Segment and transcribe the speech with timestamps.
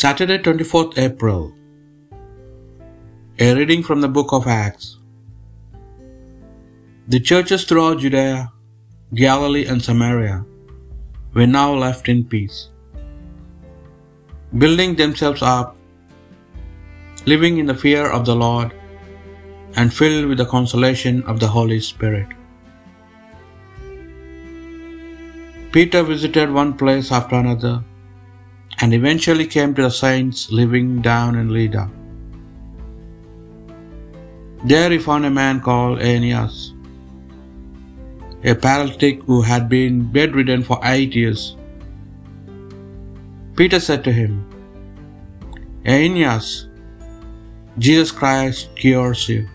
[0.00, 1.52] Saturday, 24th April.
[3.40, 4.98] A reading from the book of Acts.
[7.08, 8.52] The churches throughout Judea,
[9.22, 10.36] Galilee, and Samaria
[11.34, 12.60] were now left in peace,
[14.56, 15.76] building themselves up,
[17.26, 18.72] living in the fear of the Lord,
[19.74, 22.28] and filled with the consolation of the Holy Spirit.
[25.72, 27.76] Peter visited one place after another
[28.80, 31.90] and eventually came to the saints living down in Lydda.
[34.64, 36.74] There he found a man called Aeneas,
[38.44, 41.56] a paralytic who had been bedridden for eight years.
[43.56, 44.44] Peter said to him,
[45.84, 46.68] Aeneas,
[47.78, 49.48] Jesus Christ cures you.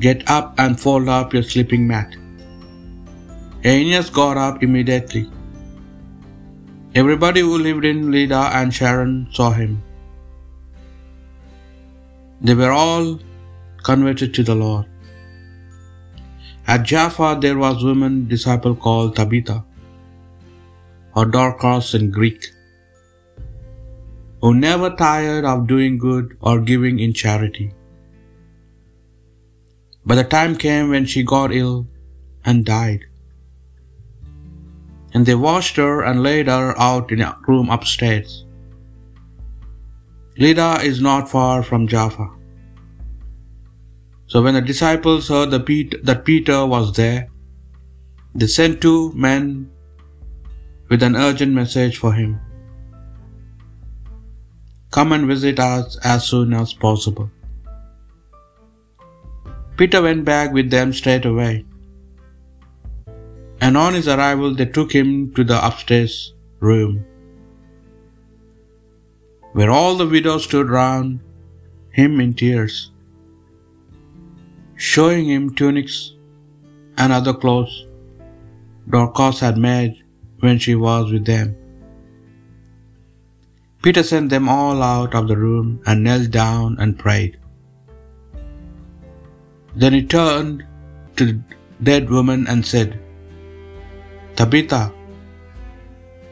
[0.00, 2.16] Get up and fold up your sleeping mat.
[3.64, 5.30] Aeneas got up immediately.
[7.00, 9.72] Everybody who lived in Lydda and Sharon saw him.
[12.40, 13.18] They were all
[13.88, 14.86] converted to the Lord.
[16.66, 19.58] At Jaffa there was a woman disciple called Tabitha,
[21.14, 22.46] or Dorcas in Greek,
[24.40, 27.68] who never tired of doing good or giving in charity.
[30.06, 31.76] But the time came when she got ill
[32.46, 33.04] and died.
[35.14, 38.44] And they washed her and laid her out in a room upstairs.
[40.38, 42.28] Lydda is not far from Jaffa.
[44.26, 47.28] So when the disciples heard that Peter was there,
[48.34, 49.70] they sent two men
[50.90, 52.38] with an urgent message for him.
[54.90, 57.30] Come and visit us as soon as possible.
[59.76, 61.64] Peter went back with them straight away.
[63.60, 67.04] And on his arrival, they took him to the upstairs room,
[69.52, 71.20] where all the widows stood round
[71.90, 72.90] him in tears,
[74.76, 76.14] showing him tunics
[76.98, 77.86] and other clothes
[78.88, 80.04] Dorcas had made
[80.40, 81.56] when she was with them.
[83.82, 87.38] Peter sent them all out of the room and knelt down and prayed.
[89.74, 90.64] Then he turned
[91.16, 91.40] to the
[91.82, 93.00] dead woman and said,
[94.36, 94.92] Tabitha,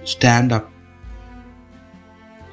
[0.05, 0.71] stand up.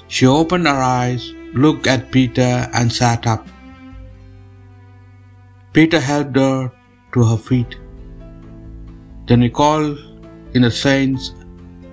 [0.08, 3.48] She opened her eyes, looked at Peter, and sat up.
[5.74, 6.72] Peter helped her
[7.14, 7.78] to her feet.
[9.28, 9.98] Then he called
[10.54, 11.34] in the saints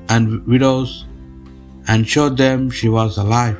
[0.08, 1.04] and widows
[1.88, 3.58] and showed them she was alive.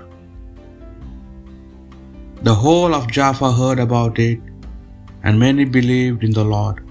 [2.43, 4.41] The whole of Jaffa heard about it,
[5.25, 6.88] and many believed in the Lord.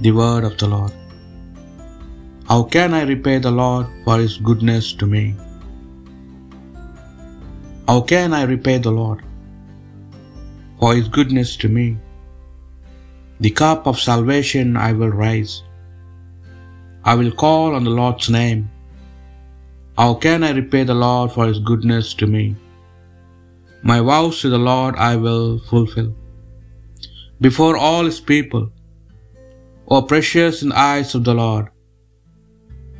[0.00, 0.92] The word of the Lord.
[2.48, 5.36] How can I repay the Lord for his goodness to me?
[7.86, 9.22] How can I repay the Lord
[10.80, 11.96] for his goodness to me?
[13.38, 15.62] The cup of salvation I will raise.
[17.04, 18.68] I will call on the Lord's name.
[19.96, 22.56] How can I repay the Lord for his goodness to me?
[23.82, 26.14] My vows to the Lord I will fulfill.
[27.40, 28.72] Before all his people,
[29.86, 31.68] O precious in the eyes of the Lord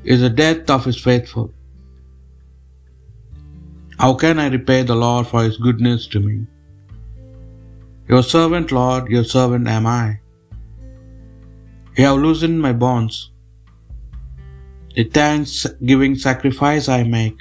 [0.05, 1.51] is the death of his faithful.
[3.99, 6.47] How can I repay the Lord for his goodness to me?
[8.07, 10.21] Your servant, Lord, your servant am I.
[11.97, 13.31] You have loosened my bonds.
[14.97, 17.39] A thanksgiving sacrifice I make.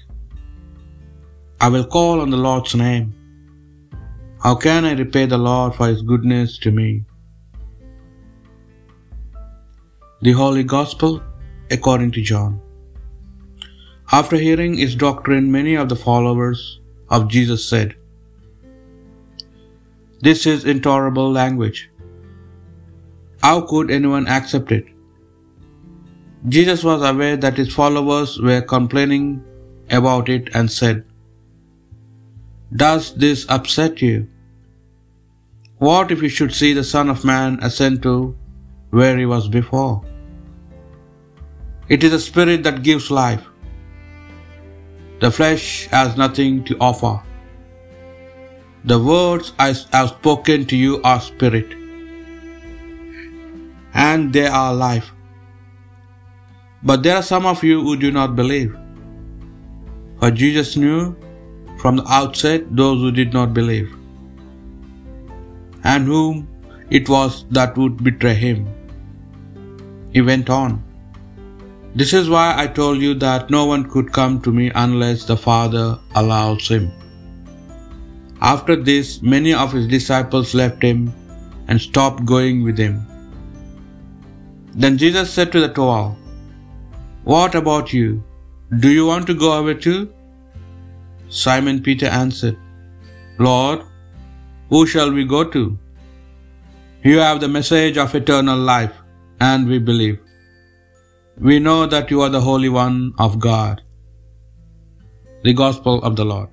[1.59, 3.13] I will call on the Lord's name.
[4.41, 7.03] How can I repay the Lord for his goodness to me?
[10.25, 11.21] The Holy Gospel
[11.75, 12.51] according to John.
[14.17, 16.61] After hearing his doctrine, many of the followers
[17.09, 17.95] of Jesus said,
[20.27, 21.81] This is intolerable language.
[23.41, 24.85] How could anyone accept it?
[26.47, 29.27] Jesus was aware that his followers were complaining
[29.99, 31.03] about it and said,
[32.85, 34.15] Does this upset you?
[35.89, 38.15] What if you should see the Son of Man ascend to
[38.91, 40.01] where he was before?
[41.89, 43.43] It is the Spirit that gives life.
[45.19, 47.21] The flesh has nothing to offer.
[48.85, 51.73] The words I have spoken to you are spirit,
[53.93, 55.11] and they are life.
[56.83, 58.75] But there are some of you who do not believe.
[60.19, 61.15] For Jesus knew
[61.79, 63.91] from the outset those who did not believe,
[65.83, 66.47] and whom
[66.89, 68.65] it was that would betray him.
[70.11, 70.81] He went on.
[71.95, 75.37] This is why I told you that no one could come to me unless the
[75.37, 76.91] Father allows him.
[78.41, 81.13] After this, many of his disciples left him
[81.67, 82.95] and stopped going with him.
[84.73, 86.15] Then Jesus said to the twelve,
[87.35, 88.23] What about you?
[88.79, 90.11] Do you want to go away too?
[91.29, 92.57] Simon Peter answered,
[93.37, 93.81] Lord,
[94.69, 95.77] who shall we go to?
[97.03, 98.93] You have the message of eternal life,
[99.39, 100.19] and we believe.
[101.37, 103.81] We know that you are the Holy One of God.
[105.43, 106.52] The Gospel of the Lord.